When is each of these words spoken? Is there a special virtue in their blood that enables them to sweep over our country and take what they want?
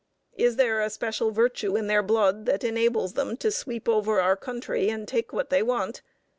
Is 0.35 0.55
there 0.55 0.81
a 0.81 0.89
special 0.89 1.29
virtue 1.29 1.75
in 1.75 1.85
their 1.85 2.01
blood 2.01 2.47
that 2.47 2.63
enables 2.63 3.13
them 3.13 3.37
to 3.37 3.51
sweep 3.51 3.87
over 3.87 4.19
our 4.19 4.35
country 4.35 4.89
and 4.89 5.07
take 5.07 5.31
what 5.31 5.51
they 5.51 5.61
want? 5.61 6.01